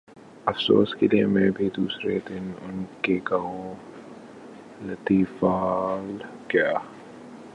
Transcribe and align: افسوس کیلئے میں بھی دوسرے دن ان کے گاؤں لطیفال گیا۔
افسوس 0.45 0.95
کیلئے 0.95 1.25
میں 1.25 1.49
بھی 1.49 1.69
دوسرے 1.77 2.19
دن 2.29 2.51
ان 2.61 2.83
کے 3.01 3.19
گاؤں 3.31 3.73
لطیفال 4.81 6.17
گیا۔ 6.53 6.73